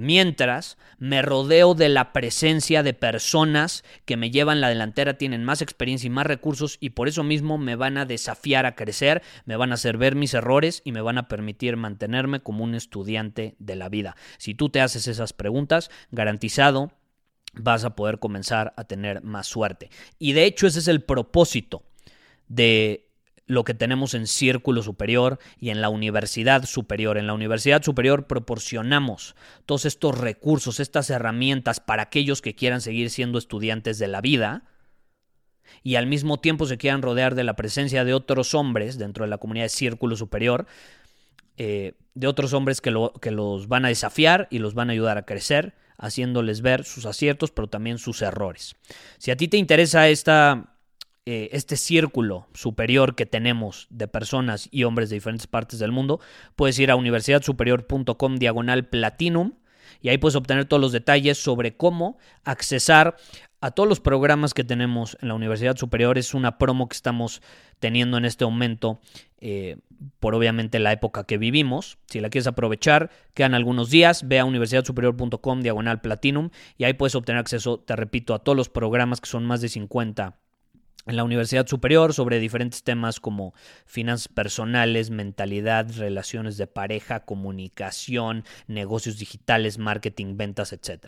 Mientras 0.00 0.78
me 0.98 1.22
rodeo 1.22 1.74
de 1.74 1.88
la 1.88 2.12
presencia 2.12 2.84
de 2.84 2.94
personas 2.94 3.82
que 4.04 4.16
me 4.16 4.30
llevan 4.30 4.60
la 4.60 4.68
delantera, 4.68 5.18
tienen 5.18 5.42
más 5.42 5.60
experiencia 5.60 6.06
y 6.06 6.10
más 6.10 6.24
recursos 6.24 6.76
y 6.78 6.90
por 6.90 7.08
eso 7.08 7.24
mismo 7.24 7.58
me 7.58 7.74
van 7.74 7.98
a 7.98 8.04
desafiar 8.04 8.64
a 8.64 8.76
crecer, 8.76 9.22
me 9.44 9.56
van 9.56 9.72
a 9.72 9.74
hacer 9.74 9.96
ver 9.98 10.14
mis 10.14 10.34
errores 10.34 10.82
y 10.84 10.92
me 10.92 11.00
van 11.00 11.18
a 11.18 11.26
permitir 11.26 11.76
mantenerme 11.76 12.38
como 12.38 12.62
un 12.62 12.76
estudiante 12.76 13.56
de 13.58 13.74
la 13.74 13.88
vida. 13.88 14.14
Si 14.36 14.54
tú 14.54 14.68
te 14.68 14.80
haces 14.80 15.08
esas 15.08 15.32
preguntas, 15.32 15.90
garantizado 16.12 16.92
vas 17.54 17.82
a 17.82 17.96
poder 17.96 18.20
comenzar 18.20 18.74
a 18.76 18.84
tener 18.84 19.24
más 19.24 19.48
suerte. 19.48 19.90
Y 20.20 20.30
de 20.30 20.44
hecho 20.44 20.68
ese 20.68 20.78
es 20.78 20.86
el 20.86 21.02
propósito 21.02 21.82
de 22.46 23.07
lo 23.48 23.64
que 23.64 23.74
tenemos 23.74 24.14
en 24.14 24.26
círculo 24.26 24.82
superior 24.82 25.40
y 25.58 25.70
en 25.70 25.80
la 25.80 25.88
universidad 25.88 26.64
superior. 26.64 27.18
En 27.18 27.26
la 27.26 27.32
universidad 27.32 27.82
superior 27.82 28.26
proporcionamos 28.26 29.34
todos 29.66 29.86
estos 29.86 30.16
recursos, 30.16 30.78
estas 30.78 31.10
herramientas 31.10 31.80
para 31.80 32.04
aquellos 32.04 32.42
que 32.42 32.54
quieran 32.54 32.80
seguir 32.80 33.10
siendo 33.10 33.38
estudiantes 33.38 33.98
de 33.98 34.06
la 34.06 34.20
vida 34.20 34.62
y 35.82 35.96
al 35.96 36.06
mismo 36.06 36.38
tiempo 36.38 36.66
se 36.66 36.78
quieran 36.78 37.02
rodear 37.02 37.34
de 37.34 37.44
la 37.44 37.56
presencia 37.56 38.04
de 38.04 38.14
otros 38.14 38.54
hombres 38.54 38.98
dentro 38.98 39.24
de 39.24 39.30
la 39.30 39.38
comunidad 39.38 39.64
de 39.64 39.70
círculo 39.70 40.14
superior, 40.16 40.66
eh, 41.56 41.94
de 42.14 42.26
otros 42.26 42.52
hombres 42.52 42.80
que, 42.80 42.94
que 43.20 43.30
los 43.30 43.66
van 43.66 43.84
a 43.86 43.88
desafiar 43.88 44.46
y 44.50 44.58
los 44.58 44.74
van 44.74 44.90
a 44.90 44.92
ayudar 44.92 45.18
a 45.18 45.24
crecer, 45.24 45.74
haciéndoles 45.96 46.60
ver 46.60 46.84
sus 46.84 47.06
aciertos, 47.06 47.50
pero 47.50 47.68
también 47.68 47.98
sus 47.98 48.20
errores. 48.22 48.76
Si 49.16 49.30
a 49.30 49.36
ti 49.36 49.48
te 49.48 49.56
interesa 49.56 50.08
esta 50.08 50.77
eh, 51.30 51.50
este 51.52 51.76
círculo 51.76 52.46
superior 52.54 53.14
que 53.14 53.26
tenemos 53.26 53.86
de 53.90 54.08
personas 54.08 54.66
y 54.72 54.84
hombres 54.84 55.10
de 55.10 55.16
diferentes 55.16 55.46
partes 55.46 55.78
del 55.78 55.92
mundo, 55.92 56.20
puedes 56.56 56.78
ir 56.78 56.90
a 56.90 56.96
universidadsuperior.com 56.96 58.36
diagonal 58.36 58.86
platinum 58.86 59.52
y 60.00 60.08
ahí 60.08 60.16
puedes 60.16 60.36
obtener 60.36 60.64
todos 60.64 60.80
los 60.80 60.90
detalles 60.90 61.36
sobre 61.36 61.76
cómo 61.76 62.16
accesar 62.44 63.16
a 63.60 63.72
todos 63.72 63.86
los 63.86 64.00
programas 64.00 64.54
que 64.54 64.64
tenemos 64.64 65.18
en 65.20 65.28
la 65.28 65.34
Universidad 65.34 65.76
Superior. 65.76 66.16
Es 66.16 66.32
una 66.32 66.56
promo 66.56 66.88
que 66.88 66.96
estamos 66.96 67.42
teniendo 67.78 68.16
en 68.16 68.24
este 68.24 68.46
momento 68.46 68.98
eh, 69.38 69.76
por 70.20 70.34
obviamente 70.34 70.78
la 70.78 70.92
época 70.92 71.24
que 71.24 71.36
vivimos. 71.36 71.98
Si 72.06 72.20
la 72.20 72.30
quieres 72.30 72.46
aprovechar, 72.46 73.10
quedan 73.34 73.52
algunos 73.52 73.90
días. 73.90 74.26
Ve 74.26 74.38
a 74.38 74.46
universidadsuperior.com 74.46 75.60
diagonal 75.60 76.00
platinum 76.00 76.48
y 76.78 76.84
ahí 76.84 76.94
puedes 76.94 77.14
obtener 77.14 77.38
acceso, 77.38 77.80
te 77.80 77.96
repito, 77.96 78.32
a 78.32 78.38
todos 78.38 78.56
los 78.56 78.70
programas 78.70 79.20
que 79.20 79.28
son 79.28 79.44
más 79.44 79.60
de 79.60 79.68
50 79.68 80.38
en 81.06 81.16
la 81.16 81.24
Universidad 81.24 81.66
Superior 81.66 82.12
sobre 82.12 82.38
diferentes 82.38 82.82
temas 82.82 83.20
como 83.20 83.54
finanzas 83.86 84.28
personales, 84.28 85.10
mentalidad, 85.10 85.86
relaciones 85.96 86.56
de 86.56 86.66
pareja, 86.66 87.24
comunicación, 87.24 88.44
negocios 88.66 89.18
digitales, 89.18 89.78
marketing, 89.78 90.36
ventas, 90.36 90.72
etc. 90.72 91.06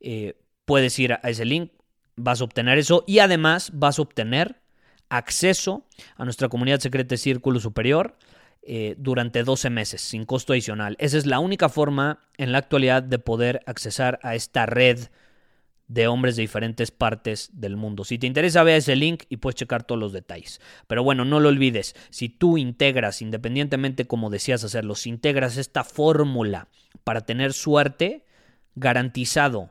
Eh, 0.00 0.36
puedes 0.64 0.98
ir 0.98 1.14
a 1.14 1.20
ese 1.24 1.44
link, 1.44 1.72
vas 2.16 2.40
a 2.40 2.44
obtener 2.44 2.78
eso 2.78 3.04
y 3.06 3.20
además 3.20 3.70
vas 3.72 3.98
a 3.98 4.02
obtener 4.02 4.60
acceso 5.08 5.86
a 6.16 6.24
nuestra 6.24 6.48
comunidad 6.48 6.80
secreta 6.80 7.10
de 7.10 7.18
Círculo 7.18 7.60
Superior 7.60 8.16
eh, 8.62 8.94
durante 8.98 9.42
12 9.42 9.70
meses 9.70 10.00
sin 10.00 10.24
costo 10.24 10.52
adicional. 10.52 10.96
Esa 10.98 11.18
es 11.18 11.26
la 11.26 11.38
única 11.38 11.68
forma 11.68 12.20
en 12.38 12.52
la 12.52 12.58
actualidad 12.58 13.02
de 13.02 13.18
poder 13.18 13.62
accesar 13.66 14.18
a 14.22 14.34
esta 14.34 14.66
red 14.66 15.08
de 15.86 16.08
hombres 16.08 16.36
de 16.36 16.42
diferentes 16.42 16.90
partes 16.90 17.50
del 17.52 17.76
mundo. 17.76 18.04
Si 18.04 18.18
te 18.18 18.26
interesa, 18.26 18.62
ve 18.62 18.76
ese 18.76 18.96
link 18.96 19.24
y 19.28 19.36
puedes 19.36 19.56
checar 19.56 19.84
todos 19.84 20.00
los 20.00 20.12
detalles. 20.12 20.60
Pero 20.86 21.04
bueno, 21.04 21.24
no 21.24 21.40
lo 21.40 21.48
olvides, 21.48 21.94
si 22.10 22.28
tú 22.28 22.58
integras, 22.58 23.22
independientemente 23.22 24.06
como 24.06 24.30
decías 24.30 24.64
hacerlo, 24.64 24.94
si 24.94 25.10
integras 25.10 25.56
esta 25.56 25.84
fórmula 25.84 26.68
para 27.04 27.22
tener 27.22 27.52
suerte, 27.52 28.24
garantizado 28.74 29.70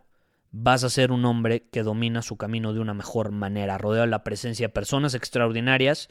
vas 0.52 0.84
a 0.84 0.89
ser 0.89 1.12
un 1.12 1.26
hombre 1.26 1.67
que 1.69 1.82
domina 1.82 2.21
su 2.21 2.38
camino 2.38 2.73
de 2.73 2.80
una 2.80 2.93
mejor 2.93 3.32
manera, 3.32 3.80
rodeado 3.80 4.06
de 4.06 4.12
la 4.12 4.23
presencia 4.23 4.67
de 4.67 4.73
personas 4.73 5.15
extraordinarias 5.15 6.10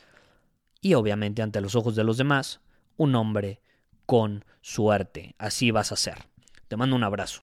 y 0.81 0.95
obviamente 0.95 1.43
ante 1.43 1.61
los 1.61 1.77
ojos 1.77 1.95
de 1.95 2.03
los 2.05 2.19
demás, 2.19 2.61
un 2.97 3.15
hombre 3.15 3.61
con 4.05 4.45
suerte. 4.61 5.37
Así 5.38 5.71
vas 5.71 5.93
a 5.93 5.97
ser. 5.97 6.27
Te 6.67 6.77
mando 6.77 6.97
un 6.97 7.05
abrazo. 7.05 7.43